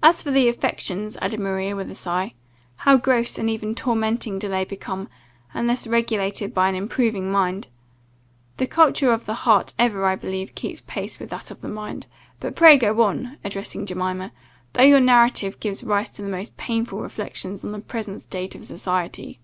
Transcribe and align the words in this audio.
"And 0.00 0.10
as 0.10 0.22
for 0.22 0.30
the 0.30 0.46
affections," 0.46 1.16
added 1.20 1.40
Maria, 1.40 1.74
with 1.74 1.90
a 1.90 1.94
sigh, 1.96 2.34
"how 2.76 2.96
gross, 2.96 3.36
and 3.36 3.50
even 3.50 3.74
tormenting 3.74 4.38
do 4.38 4.48
they 4.48 4.64
become, 4.64 5.08
unless 5.52 5.88
regulated 5.88 6.54
by 6.54 6.68
an 6.68 6.76
improving 6.76 7.32
mind! 7.32 7.66
The 8.58 8.68
culture 8.68 9.12
of 9.12 9.26
the 9.26 9.34
heart 9.34 9.74
ever, 9.76 10.06
I 10.06 10.14
believe, 10.14 10.54
keeps 10.54 10.82
pace 10.82 11.18
with 11.18 11.30
that 11.30 11.50
of 11.50 11.62
the 11.62 11.68
mind. 11.68 12.06
But 12.38 12.54
pray 12.54 12.76
go 12.78 13.02
on," 13.02 13.38
addressing 13.42 13.86
Jemima, 13.86 14.30
"though 14.74 14.84
your 14.84 15.00
narrative 15.00 15.58
gives 15.58 15.82
rise 15.82 16.10
to 16.10 16.22
the 16.22 16.28
most 16.28 16.56
painful 16.56 17.00
reflections 17.00 17.64
on 17.64 17.72
the 17.72 17.80
present 17.80 18.20
state 18.20 18.54
of 18.54 18.64
society." 18.64 19.40